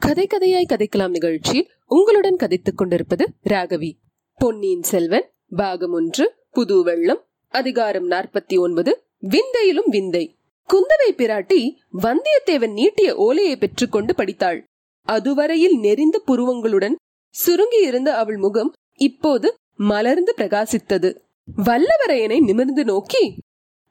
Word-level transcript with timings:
கதை 0.00 0.26
கதையாய் 0.26 0.66
கதைக்கலாம் 0.68 1.08
நிகழ்ச்சியில் 1.08 1.70
உங்களுடன் 1.86 2.36
கதைத்துக் 2.36 2.76
கொண்டிருப்பது 2.76 3.32
ராகவி. 3.44 3.92
பொன்னியின் 4.34 4.82
செல்வன் 4.82 5.30
பாகம் 5.56 5.92
ஒன்று 5.92 6.34
புது 6.50 6.82
வெள்ளம் 6.82 7.24
அதிகாரம் 7.48 8.10
நாற்பத்தி 8.10 8.58
ஒன்பது 8.58 9.04
விந்தையிலும் 9.20 9.88
விந்தை. 9.88 10.36
குந்தவை 10.72 11.10
பிராட்டி 11.10 11.70
வந்தியத்தேவன் 11.92 12.72
நீட்டிய 12.72 13.16
ஓலையை 13.16 13.56
பெற்றுக்கொண்டு 13.56 14.14
படித்தாள். 14.14 14.64
அதுவரையில் 15.02 15.78
நெறிந்த 15.78 16.22
புருவங்களுடன் 16.26 16.94
சுருங்கி 17.30 17.86
இருந்த 17.86 18.16
அவள் 18.16 18.36
முகம் 18.36 18.72
இப்போது 18.94 19.54
மலர்ந்து 19.74 20.34
பிரகாசித்தது. 20.36 21.16
வல்லவரையனை 21.64 22.40
நிமிர்ந்து 22.40 22.84
நோக்கி 22.84 23.34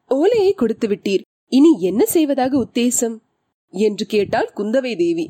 ஓலையை 0.07 0.54
கொடுத்து 0.54 0.88
விட்டீர். 0.88 1.21
இனி 1.48 1.82
என்ன 1.82 2.05
செய்வதாக 2.05 2.57
உத்தேசம்? 2.57 3.18
என்று 3.70 4.05
கேட்டாள் 4.05 4.52
குந்தவை 4.55 4.98
தேவி. 4.98 5.30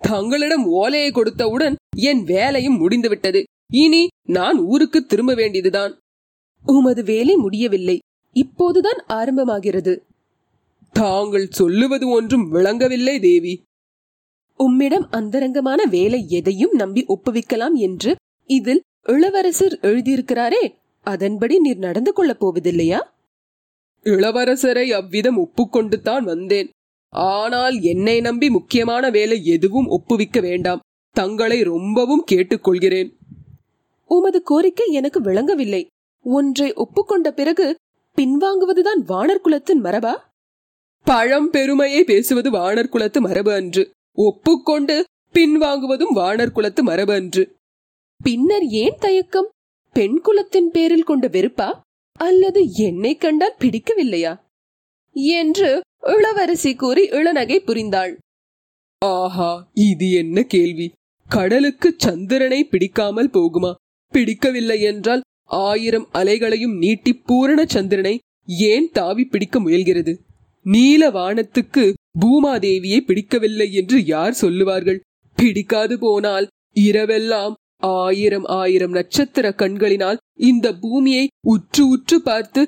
தங்களிடம் 0.00 0.64
ஓலையை 0.64 1.10
கொடுத்தவுடன் 1.10 1.74
என் 1.96 2.24
வேலையும் 2.24 2.76
முடிந்துவிட்டது. 2.76 3.44
இனி 3.72 4.06
நான் 4.28 4.58
ஊருக்கு 4.58 5.06
திரும்ப 5.06 5.34
வேண்டியதுதான். 5.34 5.98
உமது 6.64 7.04
வேலை 7.04 7.36
முடியவில்லை. 7.36 7.98
இப்போதுதான் 8.32 8.98
ஆரம்பமாகிறது. 9.08 9.98
தாங்கள் 10.92 11.48
சொல்லுவது 11.50 12.08
ஒன்றும் 12.08 12.48
விளங்கவில்லை 12.48 13.20
தேவி. 13.20 13.62
உம்மிடம் 14.56 15.08
அந்தரங்கமான 15.10 15.84
வேலை 15.84 16.26
எதையும் 16.28 16.72
நம்பி 16.72 17.04
ஒப்புவிக்கலாம் 17.08 17.72
என்று 17.72 18.16
இதில் 18.44 18.82
இளவரசர் 19.02 19.78
எழுதியிருக்கிறாரே. 19.82 20.74
அதன்படி 21.02 21.58
நீர் 21.58 21.78
நடந்து 21.78 22.12
கொள்ளப் 22.12 22.46
போவதில்லையா? 22.46 23.02
இளவரசரை 24.04 24.90
அவ்விதம் 24.90 25.36
ஒப்புக்கொண்டு 25.36 26.00
தான் 26.00 26.24
வந்தேன். 26.24 26.70
ஆனால் 27.08 27.80
என்னை 27.80 28.20
நம்பி 28.20 28.50
முக்கியமான 28.50 29.10
வேலை 29.10 29.44
எதுவும் 29.44 29.86
ஒப்புவிக்க 29.86 30.40
வேண்டாம். 30.40 30.80
தங்களை 31.10 31.62
ரொம்பவும் 31.62 32.24
கேட்டுக்கொள்கிறேன். 32.32 33.16
உமது 34.06 34.42
கோரிக்கை 34.42 34.92
எனக்கு 34.92 35.20
விளங்கவில்லை. 35.20 35.86
ஒன்றை 36.22 36.72
ஒப்புக்கொண்ட 36.72 37.30
பிறகு 37.30 37.76
பின்வாங்குவதுதான் 38.16 39.00
வானர் 39.08 39.38
குலத்தின் 39.38 39.82
மரபா? 39.82 40.18
பழம் 41.04 41.50
பெருமையை 41.50 42.04
பேசுவது 42.04 42.50
வானர் 42.50 42.88
குலத்து 42.88 43.20
மரபு 43.20 43.52
அன்று. 43.52 43.90
ஒப்புக்கொண்டு 44.14 45.04
பின்வாங்குவதும் 45.32 46.14
வானர் 46.14 46.50
குலத்து 46.50 46.82
மரபு 46.82 47.12
அன்று. 47.12 47.54
பின்னர் 48.22 48.62
ஏன் 48.62 48.96
தயக்கம்? 49.00 49.48
பெண் 49.92 50.20
குலத்தின் 50.20 50.70
பேரில் 50.70 51.02
கொண்ட 51.02 51.28
வெறுப்பா? 51.28 51.78
அல்லது 52.12 52.72
என்னை 52.72 53.16
கண்டால் 53.16 53.56
பிடிக்கவில்லையா? 53.58 54.40
என்று 55.12 55.80
இளவரசி 56.12 56.72
கூறி 56.74 57.02
இளநகை 57.18 57.56
புரிந்தாள். 57.68 58.12
ஆஹா 59.02 59.50
இது 59.86 60.06
என்ன 60.12 60.42
கேள்வி? 60.54 60.86
கடலுக்கு 61.30 61.88
சந்திரனை 61.96 62.60
பிடிக்காமல் 62.64 63.34
போகுமா? 63.36 63.72
பிடிக்கவில்லை 64.12 64.78
என்றால் 64.80 65.24
ஆயிரம் 65.60 66.06
அலைகளையும் 66.12 66.76
நீட்டி 66.82 67.12
பூரண 67.28 67.60
சந்திரனை 67.74 68.14
ஏன் 68.72 68.88
தாவி 68.92 69.24
பிடிக்க 69.24 69.60
முயல்கிறது? 69.60 70.12
நீல 70.66 71.10
வானத்துக்கு 71.10 71.84
பூமாதேவியை 72.22 73.00
பிடிக்கவில்லை 73.00 73.68
என்று 73.72 73.98
யார் 74.04 74.36
சொல்லுவார்கள்? 74.42 75.00
பிடிக்காது 75.38 75.96
போனால் 75.98 76.46
இரவெல்லாம் 76.80 77.54
ஆயிரம் 77.78 78.46
ஆயிரம் 78.60 78.90
நட்சத்திர 78.90 79.46
கண்களினால் 79.52 80.20
இந்த 80.50 80.66
பூமியை 80.82 81.24
உற்று 81.46 81.82
உற்று 81.88 82.16
பார்த்து 82.22 82.62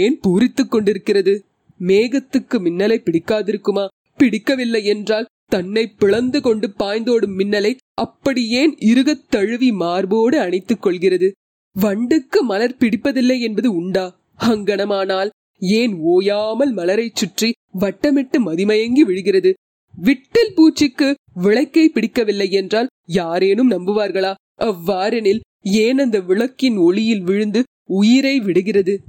ஏன் 0.00 0.16
பூரித்துக் 0.24 0.72
கொண்டிருக்கிறது? 0.74 1.34
மேகத்துக்கு 1.80 2.58
மின்னலை 2.58 2.98
பிடிக்காதிருக்குமா? 2.98 3.86
பிடிக்கவில்லை 4.16 4.84
என்றால் 4.84 5.26
தன்னை 5.46 5.86
பிளந்து 5.86 6.40
கொண்டு 6.40 6.70
பாய்ந்தோடும் 6.78 7.34
மின்னலை 7.38 7.76
அப்படி 7.94 8.48
ஏன் 8.48 8.76
இருகத் 8.80 9.28
தழுவி 9.28 9.72
மார்போடு 9.72 10.40
அணைத்துக் 10.40 10.82
கொள்கிறது. 10.82 11.32
வண்டுக்கு 11.76 12.40
மலர் 12.42 12.76
பிடிப்பதில்லை 12.80 13.40
என்பது 13.40 13.74
உண்டா? 13.74 14.20
அங்கனமானால் 14.38 15.30
ஏன் 15.58 15.94
ஓயாமல் 15.94 16.74
மலரைச் 16.74 17.16
சுற்றி 17.16 17.52
வட்டமிட்டு 17.80 18.38
மதிமயங்கி 18.38 19.00
விழுகிறது? 19.00 19.52
விட்டில் 19.94 20.54
பூச்சிக்கு 20.56 21.14
விளக்கை 21.34 21.88
பிடிக்கவில்லை 21.88 22.50
என்றால் 22.50 22.86
யாரேனும் 23.06 23.70
நம்புவார்களா? 23.70 24.34
அவ்வாறெனில் 24.60 25.40
ஏன் 25.62 25.98
அந்த 25.98 26.20
விளக்கின் 26.20 26.76
ஒளியில் 26.76 27.20
விழுந்து 27.20 27.62
உயிரை 27.84 28.40
விடுகிறது? 28.40 29.00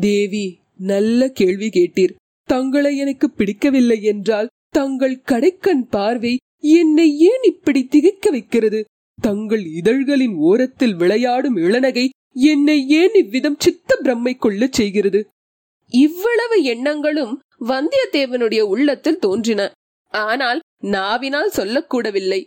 தேவி 0.00 0.58
நல்ல 0.76 1.28
கேள்வி 1.28 1.68
கேட்டீர். 1.68 2.14
தங்களை 2.48 2.96
எனக்கு 2.96 3.26
பிடிக்கவில்லை 3.30 3.98
என்றால் 4.02 4.52
தங்கள் 4.70 5.22
கடைக்கண் 5.30 5.84
பார்வை 5.90 6.34
என்னை 6.58 7.18
ஏன் 7.18 7.42
இப்படி 7.42 7.80
திகைக்க 7.86 8.30
வைக்கிறது? 8.30 8.80
தங்கள் 9.18 9.64
இதழ்களின் 9.78 10.34
ஓரத்தில் 10.48 10.94
விளையாடும் 10.94 11.56
இளநகை 11.56 12.08
என்னை 12.32 12.78
ஏன் 12.88 13.14
இவ்விதம் 13.14 13.58
சித்த 13.58 13.98
பிரம்மை 14.02 14.34
கொள்ள 14.36 14.66
செய்கிறது? 14.70 15.20
இவ்வளவு 15.92 16.56
எண்ணங்களும் 16.62 17.34
வந்தியத்தேவனுடைய 17.60 18.60
உள்ளத்தில் 18.60 19.18
தோன்றின. 19.18 19.70
ஆனால் 20.12 20.60
நாவினால் 20.86 21.50
சொல்லக்கூடவில்லை. 21.50 22.40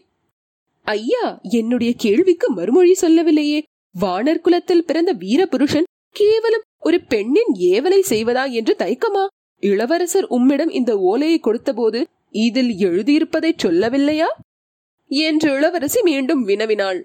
ஐயா 0.88 1.25
என்னுடைய 1.41 1.94
கேள்விக்கு 1.97 2.47
மறுமொழி 2.52 2.94
சொல்லவில்லையே. 2.94 3.59
வானர் 3.96 4.41
குலத்தில் 4.41 4.86
பிறந்த 4.86 5.13
வீரபுருஷன் 5.13 5.90
கேவலம் 6.16 6.66
ஒரு 6.80 6.97
பெண்ணின் 7.02 7.53
ஏவலை 7.72 8.00
செய்வதா 8.09 8.44
என்று 8.52 8.74
தயக்கமா? 8.80 9.24
இளவரசர் 9.59 10.25
உம்மிடம் 10.25 10.69
இந்த 10.69 10.97
ஓலையை 10.97 11.40
கொடுத்தபோது 11.40 12.06
இதில் 12.31 12.72
எழுதியிருப்பதை 12.72 13.51
சொல்லவில்லையா? 13.63 14.29
என்று 15.07 15.53
இளவரசி 15.53 16.01
மீண்டும் 16.01 16.47
வினவினாள். 16.47 17.01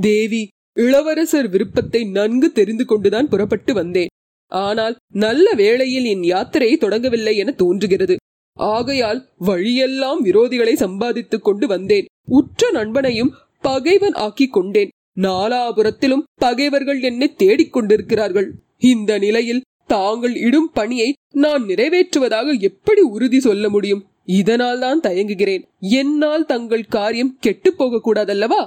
தேவி 0.00 0.48
இளவரசர் 0.72 1.48
விருப்பத்தை 1.48 2.04
நன்கு 2.04 2.52
தெரிந்து 2.52 2.84
கொண்டுதான் 2.84 3.28
புறப்பட்டு 3.28 3.74
வந்தேன். 3.74 4.08
ஆனால் 4.46 4.96
நல்ல 5.12 5.52
வேளையில் 5.52 6.04
என் 6.04 6.20
யாத்திரையை 6.20 6.76
தொடங்கவில்லை 6.76 7.34
என 7.36 7.50
தோன்றுகிறது. 7.50 8.16
ஆகையால் 8.52 9.28
வழியெல்லாம் 9.38 10.24
விரோதிகளை 10.24 10.72
சம்பாதித்துக் 10.74 11.44
கொண்டு 11.44 11.66
வந்தேன். 11.66 12.06
உற்ற 12.28 12.70
நண்பனையும் 12.70 13.34
பகைவன் 13.60 14.12
ஆக்கிக் 14.12 14.52
கொண்டேன். 14.52 14.90
நாலாபுரத்திலும் 15.20 16.22
பகைவர்கள் 16.34 17.00
என்னை 17.00 17.34
தேடிக் 17.34 17.72
கொண்டிருக்கிறார்கள். 17.72 18.54
இந்த 18.76 19.18
நிலையில் 19.18 19.64
தாங்கள் 19.86 20.36
இடும் 20.36 20.70
பணியை 20.74 21.14
நான் 21.34 21.62
நிறைவேற்றுவதாக 21.64 22.60
எப்படி 22.60 23.00
உறுதி 23.00 23.40
சொல்ல 23.40 23.68
முடியும்? 23.68 24.06
இதனால் 24.24 24.78
தான் 24.78 25.00
தயங்குகிறேன். 25.00 25.64
என்னால் 25.78 26.46
தங்கள் 26.46 26.84
காரியம் 26.84 27.36
கெட்டு 27.40 27.74
போக 27.74 28.00
கூடாதல்லவா 28.04 28.62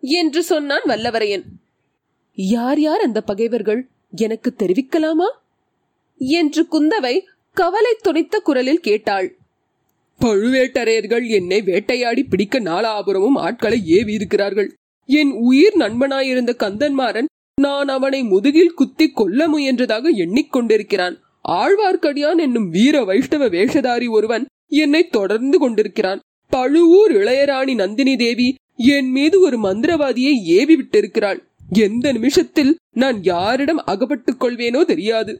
என்று 0.00 0.42
சொன்னான் 0.42 0.82
வல்லவரையன். 0.84 1.44
யார் 2.34 2.80
யார் 2.80 3.00
அந்த 3.00 3.20
பகைவர்கள்? 3.20 3.88
எனக்கு 4.10 4.54
தெரிவிக்கலாமா? 4.58 5.28
என்று 6.18 6.66
குந்தவை 6.72 7.20
கவலை 7.56 7.96
துணித்த 8.08 8.36
குரலில் 8.38 8.80
கேட்டாள். 8.80 9.38
பழுவேட்டரையர்கள் 10.20 11.28
என்னை 11.28 11.60
வேட்டையாடி 11.60 12.22
பிடிக்க 12.22 12.60
நாலாபுரமும் 12.60 13.38
ஆட்களை 13.38 13.78
ஏவி 13.86 14.12
இருக்கிறார்கள் 14.12 14.68
என் 15.06 15.30
உயிர் 15.30 15.76
நண்பனாயிருந்த 15.76 16.52
கந்தன்மாறன் 16.58 17.24
நான் 17.54 17.88
அவனை 17.88 18.22
முதுகில் 18.22 18.74
குத்தி 18.74 19.10
கொல்ல 19.10 19.48
முயன்றதாக 19.48 20.10
எண்ணிக்கொண்டிருக்கிறான் 20.16 21.16
ஆழ்வார்க்கடியான் 21.48 22.36
என்னும் 22.36 22.68
வீர 22.68 23.04
வைஷ்ணவ 23.04 23.48
வேஷதாரி 23.48 24.10
ஒருவன் 24.10 24.46
என்னை 24.68 25.08
தொடர்ந்து 25.08 25.58
கொண்டிருக்கிறான். 25.58 26.20
பழுவூர் 26.48 27.12
இளையராணி 27.12 27.74
நந்தினி 27.74 28.16
தேவி 28.16 28.54
என் 28.76 29.10
மீது 29.10 29.40
ஒரு 29.40 29.58
மந்திரவாதியை 29.58 30.32
ஏவி 30.42 30.76
விட்டிருக்கிறாள். 30.76 31.42
எந்த 31.72 32.12
நிமிஷத்தில் 32.12 32.76
நான் 32.96 33.22
யாரிடம் 33.22 33.76
அகப்பட்டுக் 33.76 34.42
கொள்வேனோ 34.42 34.84
தெரியாது. 34.84 35.36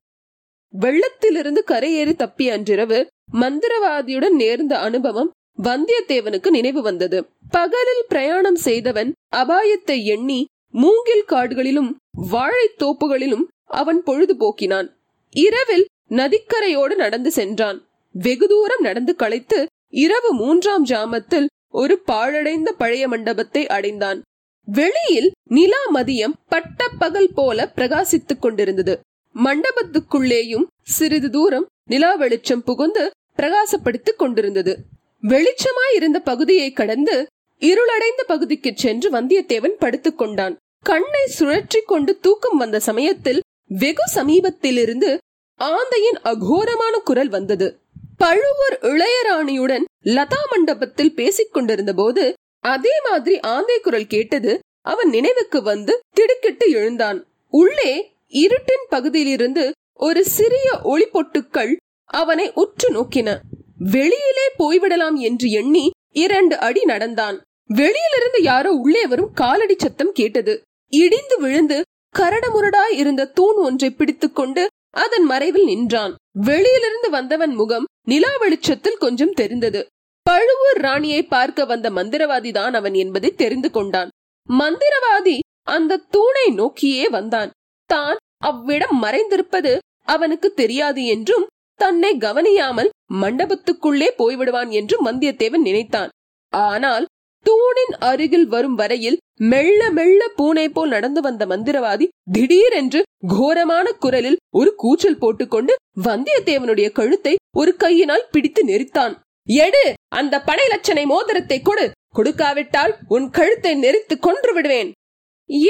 வெள்ளத்திலிருந்து 0.81 1.63
கரையேறி 1.67 2.15
தப்பிய 2.15 2.51
அன்றிரவு 2.51 3.07
மந்திரவாதியுடன் 3.33 4.31
நேர்ந்த 4.31 4.79
அனுபவம் 4.79 5.31
வந்தியத்தேவனுக்கு 5.63 6.51
நினைவு 6.51 6.83
வந்தது. 6.83 7.27
பகலில் 7.51 8.05
பிரயாணம் 8.09 8.57
செய்தவன் 8.57 9.13
அபாயத்தை 9.37 10.05
எண்ணி 10.05 10.45
மூங்கில் 10.71 11.25
காடுகளிலும் 11.29 11.95
வாழைத் 12.31 12.83
தோப்புகளிலும் 12.83 13.45
அவன் 13.65 14.03
பொழுது 14.03 14.37
போக்கினான் 14.37 14.89
இரவில் 15.31 15.87
நதிக்கரையோடு 16.11 16.95
நடந்து 16.95 17.31
சென்றான். 17.31 17.89
வெகு 18.13 18.49
தூரம் 18.49 18.81
நடந்து 18.81 19.17
களைத்து 19.17 19.67
இரவு 19.89 20.35
மூன்றாம் 20.35 20.87
ஜாமத்தில் 20.87 21.47
ஒரு 21.69 22.01
பாழடைந்த 22.07 22.73
பழைய 22.73 23.09
மண்டபத்தை 23.09 23.67
அடைந்தான். 23.67 24.23
வெளியில் 24.67 25.33
நிலா 25.51 25.83
மதியம் 25.95 26.33
பட்டப்பகல் 26.49 26.99
பகல் 26.99 27.31
போல 27.35 27.73
பிரகாசித்துக் 27.77 28.39
கொண்டிருந்தது. 28.39 29.01
மண்டபத்துக்குள்ளேயும் 29.35 30.67
சிறிது 30.83 31.31
தூரம் 31.31 31.67
நிலா 31.89 32.15
வெளிச்சம் 32.15 32.63
புகுந்து 32.63 33.11
பிரகாசப்படுத்திக் 33.37 34.17
கொண்டிருந்தது. 34.17 34.79
வெளிச்சமாய் 35.23 35.95
இருந்த 35.95 36.21
பகுதியை 36.21 36.73
கடந்து 36.73 37.27
இருளடைந்த 37.59 38.25
பகுதிக்கு 38.27 38.73
சென்று 38.75 39.11
வந்தியத்தேவன் 39.11 39.77
படுத்துக் 39.79 40.19
கொண்டான். 40.19 40.57
கண்ணை 40.83 41.31
சுழற்றி 41.39 41.81
கொண்டு 41.87 42.19
தூக்கம் 42.19 42.57
வந்த 42.57 42.81
சமயத்தில் 42.81 43.41
வெகு 43.69 44.03
சமீபத்திலிருந்து 44.15 45.19
ஆந்தையின் 45.61 46.19
அகோரமான 46.25 46.95
குரல் 47.05 47.29
வந்தது. 47.29 47.79
பழுவூர் 48.17 48.79
இளையராணியுடன் 48.81 49.85
லதா 50.05 50.41
மண்டபத்தில் 50.51 51.15
பேசிக் 51.15 51.53
கொண்டிருந்த 51.53 51.93
போது 51.93 52.35
அதே 52.61 52.95
மாதிரி 53.05 53.41
ஆந்தை 53.41 53.81
குரல் 53.81 54.07
கேட்டது 54.07 54.59
அவன் 54.81 55.09
நினைவுக்கு 55.09 55.63
வந்து 55.63 56.01
திடுக்கிட்டு 56.15 56.71
எழுந்தான். 56.71 57.27
உள்ளே 57.51 58.17
இருட்டின் 58.31 58.85
பகுதியிலிருந்து 58.89 59.73
ஒரு 59.99 60.25
சிறிய 60.25 60.81
ஒளி 60.83 61.07
பொட்டுக்கள் 61.09 61.77
அவனை 62.05 62.53
உற்று 62.53 62.89
நோக்கின. 62.91 63.39
வெளியிலே 63.79 64.47
போய்விடலாம் 64.59 65.15
என்று 65.15 65.51
எண்ணி 65.51 65.91
இரண்டு 66.15 66.59
அடி 66.59 66.85
நடந்தான். 66.85 67.43
வெளியிலிருந்து 67.67 68.43
யாரோ 68.43 68.71
உள்ளே 68.73 69.07
வரும் 69.07 69.33
காலடி 69.33 69.75
சத்தம் 69.79 70.13
கேட்டது. 70.13 70.63
இடிந்து 70.93 71.39
விழுந்து 71.39 71.83
கரடமுரடாய் 72.19 72.93
இருந்த 72.93 73.27
தூண் 73.27 73.57
ஒன்றை 73.57 73.91
பிடித்துக்கொண்டு 73.91 74.69
அதன் 75.03 75.27
மறைவில் 75.31 75.69
நின்றான். 75.71 76.13
வெளியிலிருந்து 76.47 77.09
வந்தவன் 77.11 77.55
முகம் 77.55 77.89
நிலா 78.09 78.33
வெளிச்சத்தில் 78.37 79.03
கொஞ்சம் 79.05 79.37
தெரிந்தது. 79.41 79.81
பழுவூர் 80.27 80.81
ராணியை 80.81 81.23
பார்க்க 81.25 81.65
வந்த 81.65 81.87
மந்திரவாதி 81.91 82.51
தான் 82.53 82.75
அவன் 82.75 82.95
என்பதை 82.95 83.31
தெரிந்து 83.35 83.71
கொண்டான். 83.71 84.13
மந்திரவாதி 84.49 85.37
அந்த 85.67 86.03
தூணை 86.11 86.47
நோக்கியே 86.55 87.05
வந்தான். 87.09 87.51
தான் 87.91 88.19
அவ்விடம் 88.41 88.97
மறைந்திருப்பது 89.03 89.73
அவனுக்கு 90.05 90.49
தெரியாது 90.55 91.03
என்றும் 91.07 91.47
தன்னை 91.81 92.11
கவனியாமல் 92.19 92.91
மண்டபத்துக்குள்ளே 93.23 94.09
போய்விடுவான் 94.19 94.71
என்று 94.71 94.97
வந்தியத்தேவன் 95.07 95.67
நினைத்தான். 95.69 96.11
ஆனால் 96.53 97.05
தூணின் 97.45 97.95
அருகில் 97.99 98.47
வரும் 98.47 98.75
வரையில் 98.75 99.19
மெல்ல 99.43 99.91
மெல்ல 99.91 100.29
பூனை 100.37 100.69
போல் 100.69 100.89
நடந்து 100.89 101.21
வந்த 101.21 101.47
மந்திரவாதி 101.47 102.07
திடீரென்று 102.33 103.03
கோரமான 103.27 103.87
குரலில் 103.93 104.39
ஒரு 104.57 104.75
கூச்சல் 104.75 105.19
போட்டுக்கொண்டு 105.19 105.75
வந்தியத்தேவனுடைய 106.05 106.89
கழுத்தை 106.91 107.35
ஒரு 107.57 107.77
கையினால் 107.77 108.29
பிடித்து 108.31 108.63
நெரித்தான். 108.67 109.15
எடு 109.49 109.85
அந்த 110.15 110.43
பனை 110.43 110.65
லட்சணை 110.67 111.05
மோதிரத்தை 111.05 111.61
கொடு. 111.61 111.91
கொடுக்காவிட்டால் 112.15 112.93
உன் 113.09 113.31
கழுத்தை 113.31 113.73
நெரித்து 113.75 114.19
கொன்று 114.19 114.53
விடுவேன். 114.53 114.91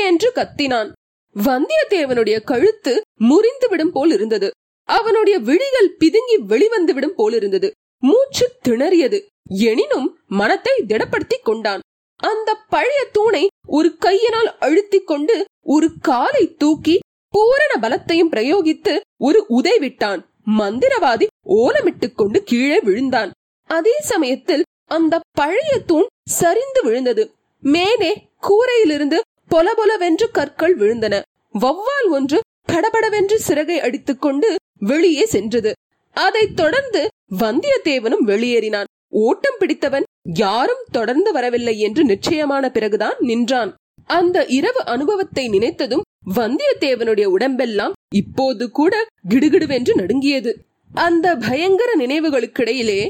என்று 0.03 0.32
கத்தினான். 0.35 0.91
வந்தியத்தேவனுடைய 1.37 2.37
கழுத்து 2.44 3.00
முறிந்து 3.20 3.69
விடும் 3.69 3.93
போல் 3.93 4.12
இருந்தது. 4.12 4.50
அவனுடைய 4.88 5.38
விழிகள் 5.38 5.97
பிதுங்கி 6.00 6.37
வெளிவந்து 6.47 6.94
விடும் 6.94 7.15
போல் 7.15 7.35
இருந்தது. 7.35 7.70
மூச்சு 8.03 8.47
திணறியது. 8.69 9.19
எனினும் 9.61 10.09
மனத்தை 10.34 10.84
திடப்படுத்திக் 10.86 11.44
கொண்டான். 11.44 11.81
அந்த 12.16 12.54
பழைய 12.69 13.06
தூணை 13.12 13.48
ஒரு 13.66 13.96
கையினால் 13.96 14.56
அழுத்திக் 14.60 15.06
கொண்டு 15.06 15.44
ஒரு 15.66 15.90
காலை 16.00 16.54
தூக்கி 16.54 16.98
பூரண 17.28 17.72
பலத்தையும் 17.81 18.32
பிரயோகித்து 18.32 19.00
ஒரு 19.20 19.44
உதை 19.48 19.78
விட்டான். 19.78 20.31
மந்திரவாதி 20.58 21.26
ஓலமிட்டுக் 21.48 22.14
கொண்டு 22.14 22.42
கீழே 22.42 22.81
விழுந்தான். 22.81 23.32
அதே 23.66 23.94
சமயத்தில் 24.00 24.64
அந்த 24.90 25.20
பழைய 25.32 25.78
தூண் 25.78 26.06
சரிந்து 26.31 26.82
விழுந்தது. 26.82 27.34
மேலே 27.60 28.28
கூரையிலிருந்து 28.42 29.19
பொலபொலவென்று 29.50 30.31
கற்கள் 30.31 30.76
விழுந்தன. 30.76 31.22
வௌவால் 31.60 32.08
ஒன்று 32.10 32.40
படபடவென்று 32.66 33.40
சிறகை 33.40 33.81
அடித்துக்கொண்டு 33.81 34.56
வெளியே 34.78 35.25
சென்றது. 35.26 35.72
அதைத் 36.12 36.56
தொடர்ந்து 36.56 37.08
வந்தியத்தேவனும் 37.38 38.25
வெளியேறினான். 38.26 38.90
ஓட்டம் 39.16 39.56
பிடித்தவன் 39.58 40.02
யாரும் 40.34 40.84
தொடர்ந்து 40.90 41.32
வரவில்லை 41.32 41.78
என்று 41.78 42.05
நிச்சயமான 42.05 42.70
பிறகுதான் 42.70 43.14
நின்றான். 43.19 43.75
அந்த 44.05 44.46
இரவு 44.46 44.84
அனுபவத்தை 44.84 45.49
நினைத்ததும் 45.49 46.06
வந்தியத்தேவனுடைய 46.34 47.25
உடம்பெல்லாம் 47.25 47.93
இப்போது 48.14 48.70
கூட 48.70 49.06
கிடுகிடுவென்று 49.28 49.94
நடுங்கியது. 49.94 50.52
அந்த 50.94 51.37
பயங்கர 51.37 51.90
நினைவுகளுக்கிடையிலே 51.96 53.08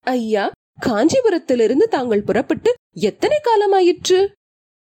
ஐயா 0.00 0.50
காஞ்சிபுரத்திலிருந்து 0.86 1.86
தாங்கள் 1.88 2.22
புறப்பட்டு 2.22 2.72
எத்தனை 3.00 3.38
காலமாயிற்று? 3.40 4.20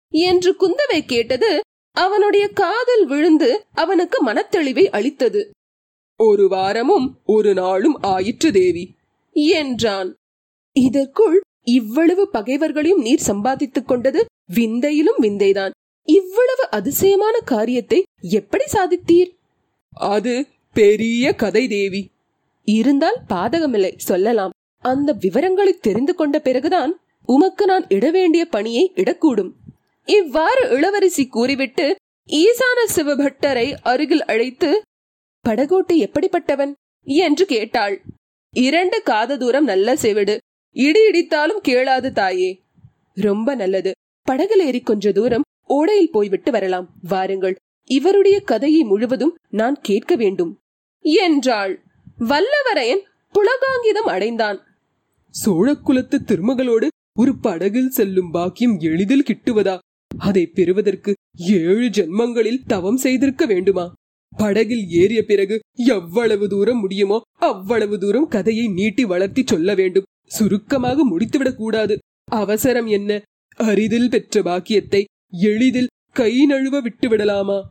என்று 0.09 0.51
குந்தவை 0.61 1.01
கேட்டது 1.07 1.61
அவனுடைய 1.97 2.49
காதல் 2.49 3.07
விழுந்து 3.07 3.51
அவனுக்கு 3.75 4.19
மனத்தெளிவை 4.27 4.85
அளித்தது. 4.89 5.51
ஒரு 6.21 6.49
வாரமும் 6.49 7.21
ஒரு 7.25 7.55
நாளும் 7.55 7.97
ஆயிற்று 8.01 8.53
தேவி 8.53 8.85
என்றான். 9.33 10.15
இதற்குள் 10.81 11.41
இவ்வளவு 11.63 12.29
பகைவர்களையும் 12.31 13.01
நீர் 13.01 13.19
சம்பாதித்துக் 13.19 13.89
கொண்டது 13.89 14.25
விந்தையிலும் 14.55 15.19
விந்தைதான். 15.21 15.71
இவ்வளவு 16.03 16.71
அதிசயமான 16.71 17.39
காரியத்தை 17.39 18.03
எப்படி 18.21 18.65
சாதித்தீர்? 18.73 19.31
அது 19.91 20.47
பெரிய 20.73 21.35
கதை 21.35 21.69
தேவி. 21.69 22.11
இருந்தால் 22.65 23.21
பாதகமில்லை 23.29 23.93
சொல்லலாம். 23.97 24.51
அந்த 24.79 25.13
விவரங்களை 25.13 25.73
தெரிந்து 25.73 26.15
கொண்ட 26.15 26.39
பிறகுதான் 26.39 27.01
உமக்கு 27.27 27.67
நான் 27.67 27.89
இட 27.89 28.11
வேண்டிய 28.11 28.47
பணியை 28.47 28.93
இடக்கூடும். 28.95 29.53
இவ்வாறு 30.05 30.69
இளவரசி 30.69 31.27
கூறிவிட்டு 31.27 31.97
ஈசான 32.29 32.79
சிவபட்டரை 32.97 33.73
அருகில் 33.83 34.25
அழைத்து 34.25 34.83
படகோட்டி 35.49 35.93
எப்படிப்பட்டவன்? 35.93 36.73
என்று 37.05 37.47
கேட்டாள். 37.47 38.03
இரண்டு 38.55 39.03
காத 39.03 39.37
தூரம் 39.37 39.65
நல்ல 39.65 39.97
செவிடு. 39.97 40.39
இடி 40.77 41.01
இடித்தாலும் 41.11 41.61
கேளாது 41.63 42.13
தாயே. 42.13 42.63
ரொம்ப 43.15 43.55
நல்லது. 43.55 43.93
படகுல 44.31 44.59
ஏறி 44.59 44.81
கொஞ்ச 44.81 45.13
தூரம் 45.13 45.43
ஓடையில் 45.69 46.13
போய்விட்டு 46.13 46.51
வரலாம். 46.51 46.95
வாருங்கள். 47.03 47.55
இவருடைய 47.85 48.41
கதையை 48.41 48.83
முழுவதும் 48.83 49.37
நான் 49.49 49.79
கேட்க 49.83 50.15
வேண்டும். 50.15 50.59
என்றாள். 51.01 51.83
வல்லவரையன் 52.19 53.03
புலகாங்கிதம் 53.33 54.09
அடைந்தான். 54.09 54.61
சோழக்குலத்து 55.47 56.19
திருமகளோடு 56.25 56.89
ஒரு 57.19 57.39
படகில் 57.39 57.89
செல்லும் 57.89 58.31
பாக்கியம் 58.31 58.79
எளிதில் 58.79 59.25
கிட்டுவதா? 59.27 59.79
அதை 60.19 60.47
பெறுவதற்கு 60.47 61.15
ஏழு 61.37 61.91
ஜென்மங்களில் 61.93 62.65
தவம் 62.67 62.97
செய்திருக்க 62.97 63.47
வேண்டுமா? 63.47 63.93
படகில் 64.37 64.89
ஏறிய 64.89 65.23
பிறகு 65.23 65.61
எவ்வளவு 65.73 66.49
தூரம் 66.49 66.81
முடியுமோ 66.81 67.21
அவ்வளவு 67.39 67.99
தூரம் 67.99 68.29
கதையை 68.29 68.69
நீட்டி 68.69 69.05
வளர்த்தி 69.05 69.43
சொல்ல 69.47 69.75
வேண்டும். 69.75 70.05
சுருக்கமாக 70.27 71.07
முடித்துவிடக் 71.07 71.57
கூடாது. 71.57 71.99
அவசரம் 72.31 72.87
என்ன? 72.87 73.23
அரிதில் 73.57 74.11
பெற்ற 74.11 74.43
பாக்கியத்தை 74.43 75.05
எளிதில் 75.33 75.87
கை 76.13 76.47
நழுவ 76.51 76.83
விட்டு 76.83 77.09
விடலாமா 77.09 77.69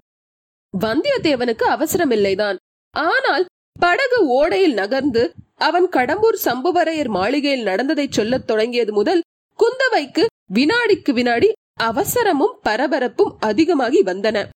வந்தியத்தேவனுக்கு 0.80 1.66
அவசரமில்லைதான். 1.68 2.56
ஆனால் 2.92 3.46
படகு 3.80 4.18
ஓடையில் 4.28 4.74
நகர்ந்து 4.74 5.34
அவன் 5.56 5.90
கடம்பூர் 5.90 6.38
சம்புவரையர் 6.46 7.10
மாளிகையில் 7.10 7.64
நடந்ததைச் 7.64 8.12
சொல்லத் 8.12 8.48
தொடங்கியது 8.48 8.94
முதல் 8.94 9.22
குந்தவைக்கு 9.58 10.26
வினாடிக்கு 10.54 11.12
வினாடி 11.12 11.52
அவசரமும் 11.80 12.60
பரபரப்பும் 12.64 13.36
அதிகமாகி 13.40 14.04
வந்தன. 14.04 14.48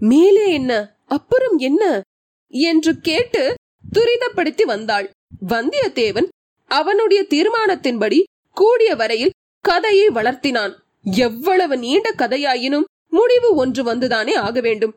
மேலே 0.00 0.52
என்ன? 0.52 0.96
அப்புறம் 1.06 1.58
என்ன? 1.58 2.00
என்று 2.48 3.00
கேட்டு 3.00 3.54
துரிதப்படுத்தி 3.94 4.62
வந்தாள். 4.62 5.10
வந்தியத்தேவன் 5.48 6.28
அவனுடைய 6.70 7.26
தீர்மானத்தின்படி 7.30 8.22
கூடிய 8.50 8.94
வரையில் 8.94 9.36
கதையை 9.60 10.08
வளர்த்தினான். 10.08 10.72
எவ்வளவு 11.02 11.78
நீண்ட 11.78 12.12
கதையாயினும் 12.16 12.86
முடிவு 13.08 13.54
ஒன்று 13.54 13.82
வந்துதானே 13.84 14.34
ஆக 14.34 14.60
வேண்டும். 14.60 14.94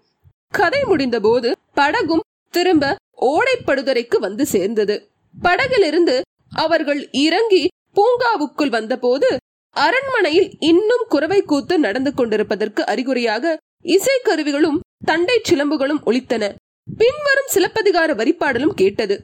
கதை 0.50 0.82
முடிந்தபோது 0.84 1.52
படகும் 1.74 2.26
திரும்ப 2.50 2.96
ஓடைப்படுதுறைக்கு 3.22 4.18
வந்து 4.20 4.46
சேர்ந்தது. 4.46 5.10
படகிலிருந்து 5.42 6.22
அவர்கள் 6.56 7.10
இறங்கி 7.12 7.68
பூங்காவுக்குள் 7.96 8.70
வந்தபோது 8.70 9.38
அரண்மனையில் 9.76 10.50
இன்னும் 10.60 11.06
குறவை 11.10 11.42
கூத்து 11.42 11.80
நடந்து 11.80 12.14
கொண்டிருப்பதற்கு 12.14 12.86
அறிகுறியாக 12.86 13.58
இசைக்கருவிகளும் 13.84 14.80
தண்டை 15.06 15.42
சிலம்புகளும் 15.50 16.02
ஒலித்தன. 16.06 16.56
பின்வரும் 16.98 17.52
சிலப்பதிகார 17.56 18.14
வரிப்பாடலும் 18.14 18.76
கேட்டது. 18.76 19.24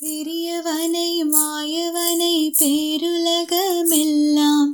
பெரியவனை 0.00 1.24
மாயவனை 1.24 2.54
பேருலகமெல்லாம் 2.58 4.72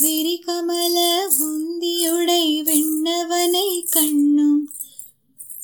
விரிகமல 0.00 1.26
உந்தியுடை 1.38 2.62
விண்ணவனை 2.62 3.84
கண்ணும். 3.90 4.72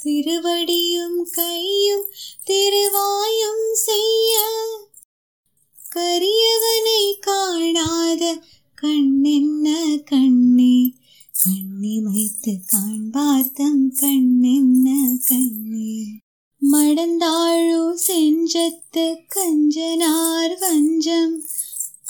திருவடியும் 0.04 1.30
கையும் 1.30 2.04
திருவாயும் 2.46 3.72
செய்ய 3.72 4.38
கரியவனை 5.94 7.20
காணாத 7.20 8.42
கண்ணென்ன 8.82 9.98
கண்ணே? 10.04 10.92
கண்ணிமைத்து 11.44 12.56
காண்பார்த்தம் 12.72 13.92
கண்ணென்ன 14.00 15.16
கண்ணே? 15.24 16.04
மடந்தாழு 16.72 17.92
செஞ்சத்து 17.92 19.18
கஞ்சனார் 19.34 20.58
வஞ்சம். 20.58 21.42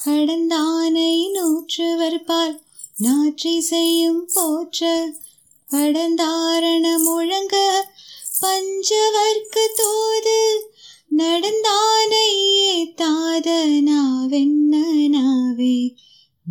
கடந்தானை 0.06 1.30
நூற்றுவர்பால் 1.32 2.60
நாற்றி 2.98 3.60
செய்யும் 3.60 4.28
போற்ற. 4.34 5.12
படந்தாரண 5.72 7.02
முழங்க 7.02 7.86
பஞ்சவர்க்கு 8.40 9.66
தோது. 9.76 10.70
நடந்தானை 11.16 12.34
ஏத்தாத 12.74 13.80
நாவென்ன 13.80 14.58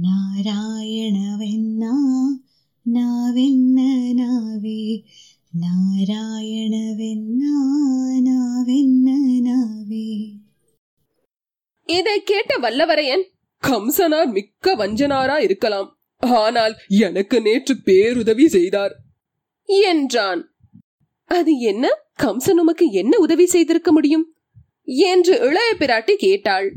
நாராயணவென்னா 0.04 1.92
நாவென்ன 2.84 3.82
நாவே 4.16 5.04
நாராயணவென்னா 5.58 7.54
நாவென்ன 8.24 9.12
நாவே 9.44 10.32
இதை 11.86 12.24
கேட்ட 12.24 12.58
வல்லவரையன் 12.58 13.24
கம்சனார் 13.68 14.32
மிக்க 14.32 14.76
வஞ்சனாரா 14.76 15.40
இருக்கலாம். 15.40 16.00
ஆனால் 16.18 16.76
எனக்கு 16.88 17.42
நேற்று 17.42 17.76
பேருதவி 17.84 18.48
செய்தார். 18.48 18.96
என்றான். 19.66 20.56
அது 21.26 21.60
என்ன? 21.60 21.90
கம்சன் 22.20 22.60
உமக்கு 22.60 22.92
என்ன 22.92 23.18
உதவி 23.18 23.46
செய்திருக்க 23.46 23.92
முடியும்? 23.92 24.34
என்று 24.84 25.40
இளைய 25.40 25.76
பிராட்டி 25.80 26.16
கேட்டாள். 26.16 26.76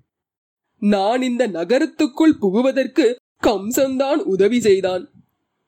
நான் 0.78 1.22
இந்த 1.22 1.48
நகரத்துக்குள் 1.48 2.38
புகுவதற்கு 2.40 3.16
கம்சன்தான் 3.42 4.16
உதவி 4.16 4.60
செய்தான். 4.60 5.10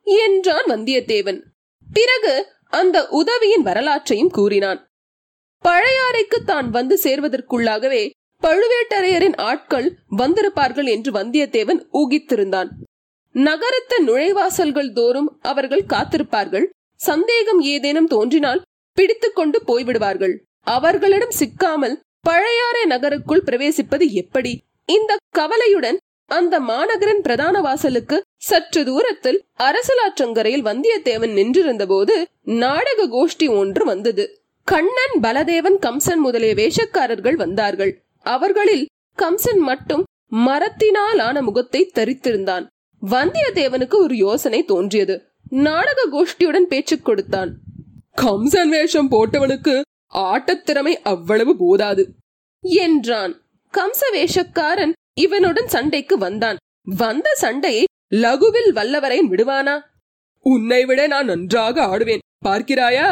என்றான் 0.02 0.64
வந்தியத்தேவன். 0.64 1.42
பிறகு 1.92 2.53
அந்த 2.76 2.96
உதவியின் 3.20 3.64
வரலாற்றையும் 3.68 4.34
கூறினான். 4.38 4.80
பழையாறைக்கு 5.64 6.38
தான் 6.44 6.68
வந்து 6.70 6.94
சேர்வதற்குள்ளாகவே 7.02 8.02
பழுவேட்டரையரின் 8.42 9.36
ஆட்கள் 9.48 9.86
வந்திருப்பார்கள் 10.16 10.88
என்று 10.94 11.10
வந்தியத்தேவன் 11.12 11.80
ஊகித்திருந்தான். 11.92 12.70
நகரத்து 13.34 13.96
நுழைவாசல்கள் 14.04 14.90
தோறும் 14.92 15.30
அவர்கள் 15.42 15.90
காத்திருப்பார்கள். 15.92 16.66
சந்தேகம் 17.00 17.60
ஏதேனும் 17.72 18.10
தோன்றினால் 18.14 18.64
பிடித்துக்கொண்டு 18.96 19.58
போய்விடுவார்கள். 19.66 20.34
அவர்களிடம் 20.76 21.34
சிக்காமல் 21.40 21.96
பழையாறை 22.20 22.84
நகருக்குள் 22.84 23.46
பிரவேசிப்பது 23.46 24.06
எப்படி? 24.22 24.52
இந்த 24.88 25.12
கவலையுடன் 25.38 25.98
அந்த 26.30 26.60
மாநகரின் 26.60 27.22
பிரதான 27.22 27.60
வாசலுக்கு 27.60 28.16
சற்று 28.36 28.84
தூரத்தில் 28.84 29.38
அரசலாற்றங்கரையில் 29.58 30.64
வந்தியத்தேவன் 30.64 31.32
நின்றிருந்த 31.32 31.86
போது 31.86 32.28
நாடக 32.42 33.06
கோஷ்டி 33.06 33.46
ஒன்று 33.58 33.84
வந்தது. 33.84 34.24
கண்ணன் 34.66 35.16
பலதேவன் 35.22 35.78
கம்சன் 35.78 36.16
முதலிய 36.16 36.54
வேஷக்காரர்கள் 36.54 37.34
வந்தார்கள். 37.34 37.92
அவர்களில் 38.26 38.84
கம்சன் 39.18 39.62
மட்டும் 39.70 40.04
மரத்தினால் 40.46 41.18
ஆன 41.18 41.42
முகத்தை 41.42 41.90
தரித்திருந்தான். 41.94 42.64
வந்தியத்தேவனுக்கு 43.02 43.96
ஒரு 43.96 44.16
யோசனை 44.16 44.64
தோன்றியது. 44.64 45.16
நாடக 45.50 46.00
கோஷ்டியுடன் 46.12 46.68
பேச்சு 46.68 46.96
கொடுத்தான். 47.00 47.50
கம்சன் 48.16 48.68
வேஷம் 48.68 49.10
போட்டவனுக்கு 49.10 49.74
ஆட்டத்திறமை 50.12 50.94
அவ்வளவு 51.02 51.56
போதாது 51.56 52.02
என்றான். 52.62 53.32
கம்ச 53.74 54.00
வேஷக்காரன் 54.12 54.92
இவனுடன் 55.20 55.68
சண்டைக்கு 55.68 56.18
வந்தான். 56.18 56.56
வந்த 56.96 57.28
சண்டையை 57.34 57.84
லகுவில் 58.14 58.70
வல்லவரை 58.78 59.18
விடுவானா? 59.30 59.74
உன்னை 60.40 60.84
விட 60.84 61.06
நான் 61.06 61.24
நன்றாக 61.24 61.76
ஆடுவேன் 61.86 62.24
பார்க்கிறாயா? 62.44 63.08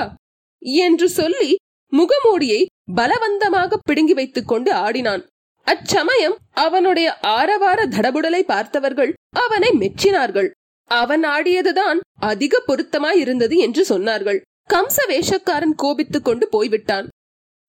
என்று 0.63 1.09
சொல்லி 1.09 1.51
முகமூடியை 1.93 2.61
பலவந்தமாக 2.95 3.79
பிடுங்கி 3.83 4.15
வைத்துக் 4.15 4.49
கொண்டு 4.49 4.73
ஆடினான். 4.73 5.23
அச்சமயம் 5.67 6.37
அவனுடைய 6.51 7.09
ஆரவார 7.21 7.87
தடபுடலை 7.87 8.43
பார்த்தவர்கள் 8.43 9.13
அவனை 9.37 9.71
மெச்சினார்கள். 9.71 10.51
அவன் 10.91 11.25
ஆடியதுதான் 11.25 11.99
அதிக 12.21 12.63
பொருத்தமாய் 12.67 13.19
இருந்தது 13.19 13.57
என்று 13.57 13.83
சொன்னார்கள். 13.89 14.41
கம்ச 14.71 14.97
வேஷக்காரன் 15.09 15.75
கோபித்துக் 15.77 16.25
கொண்டு 16.25 16.49
போய்விட்டான். 16.49 17.09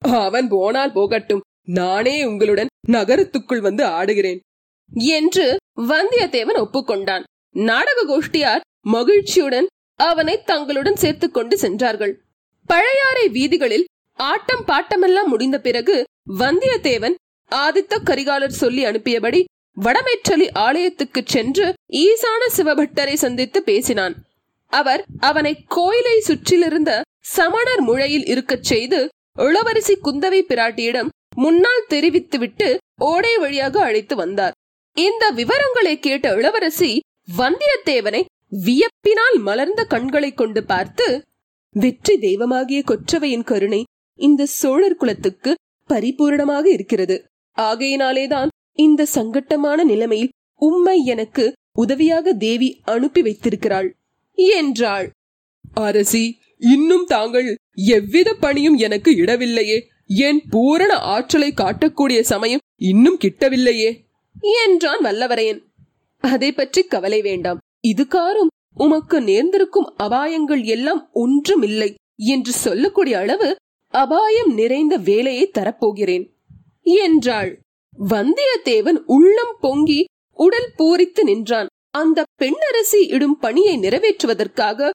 அவன் 0.02 0.48
போனால் 0.48 0.92
போகட்டும் 0.92 1.44
நானே 1.68 2.24
உங்களுடன் 2.24 2.72
நகரத்துக்குள் 2.92 3.60
வந்து 3.60 3.86
ஆடுகிறேன் 3.86 4.40
என்று 4.92 5.58
வந்தியத்தேவன் 5.78 6.60
ஒப்புக்கொண்டான். 6.64 7.24
நாடக 7.50 8.00
கோஷ்டியார் 8.04 8.60
மகிழ்ச்சியுடன் 8.82 9.68
அவனை 10.00 10.44
தங்களுடன் 10.44 10.96
சேர்த்துக் 10.96 11.34
கொண்டு 11.34 11.58
சென்றார்கள். 11.58 12.22
பழையாறை 12.66 13.30
வீதிகளில் 13.30 13.86
ஆட்டம் 14.14 14.66
பாட்டமெல்லாம் 14.68 15.26
முடிந்த 15.26 15.60
பிறகு 15.60 16.04
வந்தியத்தேவன் 16.40 17.16
ஆதித்த 17.52 18.00
கரிகாலர் 18.04 18.60
சொல்லி 18.62 18.86
அனுப்பியபடி 18.86 19.44
வடமேற்றலி 19.82 20.48
ஆலயத்துக்கு 20.58 21.22
சென்று 21.26 21.74
ஈசான 21.92 22.42
சிவபட்டரை 22.58 23.14
சந்தித்து 23.14 23.64
பேசினான். 23.64 24.16
அவர் 24.68 25.06
அவனை 25.20 25.64
கோயிலை 25.68 26.24
சுற்றிலிருந்த 26.28 27.02
சமணர் 27.20 27.82
முழையில் 27.82 28.26
இருக்கச் 28.26 28.64
செய்து 28.64 29.08
இளவரசி 29.38 29.98
குந்தவை 30.04 30.42
பிராட்டியிடம் 30.42 31.10
முன்னால் 31.36 31.88
தெரிவித்துவிட்டு 31.88 32.68
ஓடை 33.02 33.34
வழியாக 33.38 33.76
அழைத்து 33.84 34.16
வந்தார். 34.16 34.56
இந்த 34.98 35.24
விவரங்களை 35.32 36.00
கேட்ட 36.00 36.36
இளவரசி 36.36 36.92
வந்தியத்தேவனை 37.38 38.22
வியப்பினால் 38.66 39.38
மலர்ந்த 39.42 39.82
கண்களை 39.84 40.32
கொண்டு 40.34 40.62
பார்த்து 40.64 41.08
வெற்றி 41.76 42.16
தெய்வமாகிய 42.18 42.80
கொற்றவையின் 42.92 43.44
கருணை 43.44 43.82
இந்த 44.20 44.46
சோழர் 44.46 44.96
குலத்துக்கு 44.96 45.52
பரிபூரணமாக 45.90 46.66
இருக்கிறது. 46.68 47.16
ஆகையினாலேதான் 47.58 48.52
இந்த 48.80 49.08
சங்கட்டமான 49.16 49.80
நிலைமையில் 49.84 50.34
உம்மை 50.62 50.98
எனக்கு 51.06 51.46
உதவியாக 51.78 52.34
தேவி 52.34 52.70
அனுப்பி 52.84 53.22
வைத்திருக்கிறாள் 53.22 53.90
என்றாள். 54.58 55.08
அரசி 55.82 56.24
இன்னும் 56.74 57.06
தாங்கள் 57.06 57.50
எவ்வித 57.98 58.30
பணியும் 58.34 58.78
எனக்கு 58.78 59.12
இடவில்லையே. 59.24 59.80
என் 60.10 60.42
பூரண 60.50 60.94
ஆற்றலை 61.14 61.50
காட்டக்கூடிய 61.52 62.20
சமயம் 62.22 62.64
இன்னும் 62.82 63.18
கிட்டவில்லையே 63.24 63.92
என்றான் 64.64 65.02
வல்லவரையன். 65.04 65.62
அதை 66.24 66.52
பற்றி 66.52 66.82
கவலை 66.84 67.22
வேண்டாம். 67.22 67.60
இதுகாரும் 67.88 68.52
உமக்கு 68.76 69.18
நேர்ந்திருக்கும் 69.22 69.92
அபாயங்கள் 70.04 70.64
எல்லாம் 70.66 71.02
ஒன்றுமில்லை 71.14 71.90
என்று 72.16 72.52
சொல்லக்கூடிய 72.52 73.18
அளவு 73.18 73.50
அபாயம் 73.94 74.52
நிறைந்த 74.54 74.98
வேலையை 74.98 75.46
தரப்போகிறேன் 75.54 76.26
என்றாள். 76.82 77.52
வந்தியத்தேவன் 78.10 79.00
உள்ளம் 79.06 79.56
பொங்கி 79.60 80.02
உடல் 80.40 80.72
பூரித்து 80.78 81.24
நின்றான். 81.24 81.70
அந்த 81.98 82.20
பெண்ணரசி 82.42 83.02
இடும் 83.08 83.38
பணியை 83.40 83.76
நிறைவேற்றுவதற்காக 83.78 84.90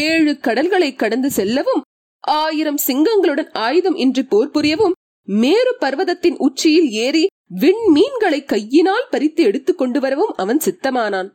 ஏழு 0.00 0.32
கடல்களை 0.38 0.94
கடந்து 0.94 1.30
செல்லவும் 1.30 1.82
ஆயிரம் 2.22 2.78
சிங்கங்களுடன் 2.86 3.52
ஆயுதம் 3.52 3.96
இன்றி 3.96 4.22
போர் 4.22 4.50
புரியவும் 4.50 4.92
மேரு 5.22 5.76
பர்வதத்தின் 5.80 6.36
உச்சியில் 6.36 6.90
ஏறி 6.90 7.26
விண்மீன்களை 7.60 8.44
கையினால் 8.44 9.06
பறித்து 9.10 9.44
எடுத்துக் 9.44 9.78
கொண்டு 9.78 10.00
வரவும் 10.00 10.34
அவன் 10.36 10.60
சித்தமானான். 10.64 11.28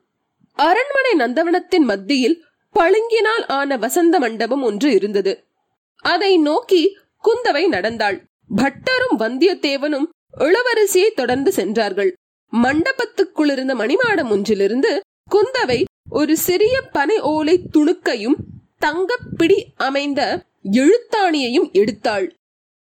அரண்மனை 0.53 1.13
நந்தவனத்தின் 1.17 1.83
மத்தியில் 1.83 2.43
பளிங்கினால் 2.75 3.45
ஆன 3.47 3.77
வசந்த 3.77 4.19
மண்டபம் 4.19 4.63
ஒன்று 4.63 4.93
இருந்தது. 4.93 5.47
அதை 5.95 6.37
நோக்கி 6.37 6.97
குந்தவை 7.23 7.67
நடந்தாள். 7.67 8.25
பட்டரும் 8.55 9.19
வந்தியத்தேவனும் 9.19 10.07
இளவரசியை 10.37 11.09
தொடர்ந்து 11.15 11.51
சென்றார்கள். 11.51 12.13
மண்டபத்துக்குள் 12.53 13.51
இருந்த 13.51 13.75
மணிமாடம் 13.75 14.29
ஒன்றிலிருந்து 14.29 15.01
குந்தவை 15.31 15.83
ஒரு 16.09 16.37
சிறிய 16.37 16.81
பனை 16.81 17.19
ஓலை 17.19 17.61
துணுக்கையும் 17.77 18.35
தங்கப்பிடி 18.79 19.63
அமைந்த 19.75 20.45
எழுத்தாணியையும் 20.71 21.69
எடுத்தாள். 21.71 22.27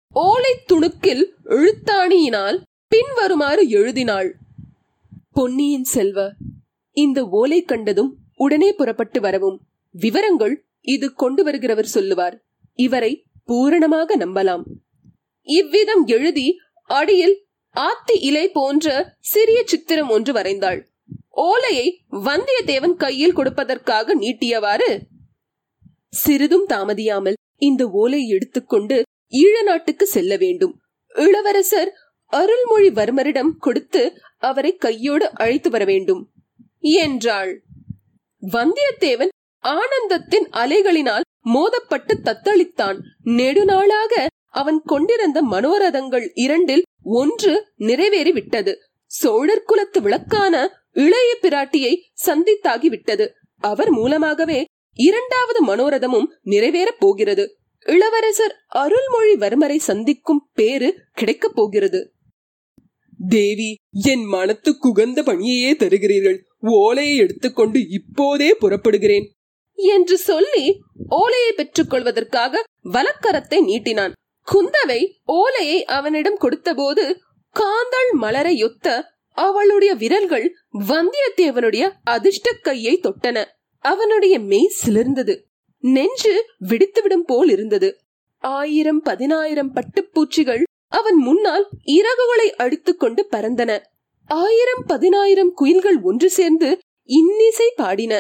ஓலை 0.10 0.54
துணுக்கில் 0.74 1.24
எழுத்தாணியினால் 1.44 2.62
பின்வருமாறு 2.88 3.70
எழுதினாள். 3.70 4.36
பொன்னியின் 5.32 5.84
செல்வ 5.84 6.32
இந்த 6.92 7.26
ஓலை 7.26 7.64
கண்டதும் 7.64 8.18
உடனே 8.36 8.74
புறப்பட்டு 8.74 9.22
வரவும். 9.22 9.62
விவரங்கள் 9.92 10.66
இது 10.82 11.14
கொண்டு 11.14 11.52
வருகிறவர் 11.52 11.94
சொல்லுவார். 11.96 12.44
இவரை 12.74 13.26
பூரணமாக 13.44 14.18
நம்பலாம். 14.18 14.64
இவ்விதம் 15.44 16.06
எழுதி 16.06 16.58
அடியில் 16.84 17.46
ஆத்தி 17.76 18.20
இலை 18.20 18.50
போன்ற 18.50 19.16
சிறிய 19.20 19.64
சித்திரம் 19.66 20.10
ஒன்று 20.10 20.34
வரைந்தாள். 20.34 20.82
ஓலையை 21.30 22.06
வந்தியத்தேவன் 22.12 22.96
கையில் 22.96 23.36
கொடுப்பதற்காக 23.36 24.16
நீட்டியவாறு 24.16 25.00
சிறிதும் 26.10 26.66
தாமதியாமல் 26.70 27.34
இந்த 27.56 27.88
ஓலை 27.88 28.28
எடுத்துக்கொண்டு 28.28 29.04
ஈழ 29.32 29.64
நாட்டுக்கு 29.64 30.06
செல்ல 30.06 30.38
வேண்டும். 30.38 30.80
இளவரசர் 31.08 31.94
அருள்மொழிவர்மரிடம் 32.32 33.50
கொடுத்து 33.58 34.14
அவரை 34.38 34.76
கையோடு 34.76 35.30
அழைத்து 35.34 35.70
வர 35.70 35.86
வேண்டும். 35.86 36.32
என்றாள். 36.80 37.64
வந்தியத்தேவன் 38.42 39.28
ஆனந்தத்தின் 39.64 40.48
அலைகளினால் 40.52 41.22
மோதப்பட்டு 41.42 42.18
தத்தளித்தான். 42.24 43.00
நெடுநாளாக 43.26 44.26
அவன் 44.48 44.82
கொண்டிருந்த 44.82 45.42
மனோரதங்கள் 45.42 46.30
இரண்டில் 46.34 46.84
ஒன்று 47.04 47.68
நிறைவேறிவிட்டது. 47.80 48.76
சோழர் 49.06 49.64
குலத்து 49.64 50.02
விளக்கான 50.02 50.68
இளைய 50.92 51.38
பிராட்டியை 51.42 51.96
சந்தித்தாகிவிட்டது. 52.26 53.30
அவர் 53.58 53.90
மூலமாகவே 53.90 54.66
இரண்டாவது 54.94 55.66
மனோரதமும் 55.66 56.26
நிறைவேறப் 56.44 57.00
போகிறது. 57.00 57.58
இளவரசர் 57.80 58.56
அருள்மொழிவர்மரை 58.76 59.78
சந்திக்கும் 59.78 60.50
பேரு 60.54 60.96
கிடைக்கப் 61.14 61.56
போகிறது. 61.56 62.14
தேவி 63.28 63.76
என் 64.06 64.26
மனத்துக்கு 64.26 64.90
உகந்த 64.90 65.24
பணியையே 65.24 65.74
தருகிறீர்கள். 65.74 66.38
ஓலையை 66.58 67.18
எடுத்துக்கொண்டு 67.18 67.88
இப்போதே 67.88 68.56
புறப்படுகிறேன். 68.60 69.30
என்று 69.74 70.18
சொல்லி 70.18 70.80
ஓலையை 71.10 71.52
பெற்றுக் 71.52 71.90
கொள்வதற்காக 71.90 72.64
வலக்கரத்தை 72.84 73.60
நீட்டினான். 73.60 74.12
குந்தவை 74.54 75.08
ஓலையை 75.24 75.86
அவனிடம் 75.86 76.38
கொடுத்தபோது 76.38 77.20
காந்தள் 77.60 78.22
மலரையொத்த 78.22 79.02
அவளுடைய 79.30 79.94
விரல்கள் 79.94 80.54
வந்தியத்தேவனுடைய 80.80 81.92
அதிர்ஷ்ட 82.04 82.52
கையை 82.52 83.00
தொட்டன. 83.00 83.46
அவனுடைய 83.84 84.40
மெய் 84.40 84.74
சிலிர்ந்தது. 84.84 85.34
நெஞ்சு 85.80 86.34
விடுத்துவிடும் 86.70 87.26
போல் 87.26 87.50
இருந்தது. 87.50 87.90
ஆயிரம் 88.40 89.02
பதினாயிரம் 89.02 89.72
பட்டுப்பூச்சிகள் 89.74 90.64
அவன் 90.88 91.16
முன்னால் 91.16 91.66
இறகுகளை 91.86 92.48
அடித்துக்கொண்டு 92.58 93.28
பறந்தன. 93.32 93.72
ஆயிரம் 94.26 94.84
பதினாயிரம் 94.88 95.54
குயில்கள் 95.54 96.00
ஒன்று 96.02 96.30
சேர்ந்து 96.30 96.78
இன்னிசை 97.10 97.74
பாடின. 97.76 98.14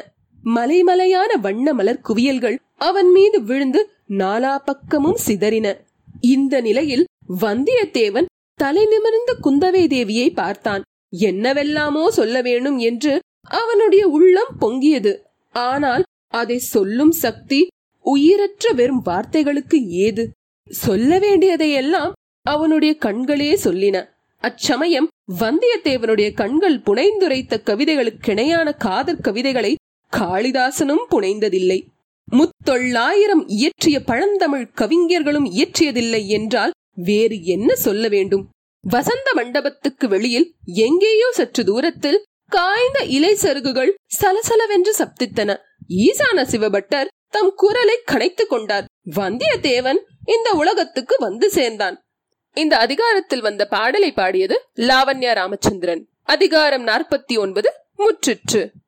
மலைமலையான 0.45 1.33
வண்ண 1.41 1.73
மலர் 1.73 2.01
குவியல்கள் 2.01 2.57
அவன் 2.75 3.09
மீது 3.11 3.43
விழுந்து 3.43 3.81
நாலா 4.09 4.55
பக்கமும் 4.65 5.19
சிதறின. 5.27 5.67
இந்த 6.21 6.61
நிலையில் 6.61 7.05
வந்தியத்தேவன் 7.41 8.25
தலை 8.55 8.85
நிமிர்ந்த 8.85 9.35
குந்தவை 9.43 9.83
தேவியை 9.87 10.33
பார்த்தான். 10.33 10.83
என்னவெல்லாமோ 11.09 12.11
சொல்ல 12.11 12.41
வேணும் 12.41 12.77
என்று 12.77 13.19
அவனுடைய 13.49 14.07
உள்ளம் 14.07 14.55
பொங்கியது. 14.61 15.13
ஆனால் 15.53 16.03
அதை 16.27 16.57
சொல்லும் 16.57 17.11
சக்தி 17.11 17.67
உயிரற்ற 18.05 18.71
வெறும் 18.71 19.05
வார்த்தைகளுக்கு 19.05 19.87
ஏது? 19.87 20.31
சொல்ல 20.69 21.19
வேண்டியதையெல்லாம் 21.19 22.13
அவனுடைய 22.41 22.95
கண்களே 22.99 23.51
சொல்லின. 23.63 24.09
அச்சமயம் 24.39 25.07
வந்தியத்தேவனுடைய 25.39 26.33
கண்கள் 26.33 26.77
புனைந்துரைத்த 26.79 27.57
கவிதைகளுக்கிணையான 27.65 28.77
காதற் 28.77 29.21
கவிதைகளை 29.21 29.75
காளிதாசனும் 30.11 31.05
புனைந்ததில்லை. 31.11 31.79
முத்தொள்ளாயிரம் 32.31 33.43
இயற்றிய 33.47 33.99
பழந்தமிழ் 33.99 34.71
கவிஞர்களும் 34.71 35.45
இயற்றியதில்லை 35.45 36.25
என்றால் 36.25 36.71
வேறு 36.95 37.43
என்ன 37.43 37.75
சொல்ல 37.75 38.07
வேண்டும்? 38.07 38.49
வசந்த 38.81 39.31
மண்டபத்துக்கு 39.33 40.07
வெளியில் 40.07 40.53
எங்கேயோ 40.65 41.31
சற்று 41.31 41.63
தூரத்தில் 41.63 42.23
காய்ந்த 42.53 43.03
இலை 43.03 43.37
சருகுகள் 43.41 43.93
சலசலவென்று 44.21 44.91
சப்தித்தன. 44.97 45.57
ஈசான 45.89 46.43
சிவபட்டர் 46.43 47.07
தம் 47.29 47.53
குரலை 47.55 47.99
கனைத்துக் 48.11 48.49
கொண்டார். 48.49 48.85
வந்தியத்தேவன் 49.15 49.97
இந்த 50.25 50.51
உலகத்துக்கு 50.51 51.15
வந்து 51.19 51.49
சேர்ந்தான். 51.49 52.01
இந்த 52.53 52.77
அதிகாரத்தில் 52.77 53.41
வந்த 53.41 53.65
பாடலை 53.65 54.11
பாடியது 54.11 54.61
லாவண்யா 54.75 55.33
ராமச்சந்திரன். 55.33 56.07
அதிகாரம் 56.23 56.87
நாற்பத்தி 56.87 57.37
ஒன்பது 57.37 57.73
முற்றிற்று. 57.97 58.73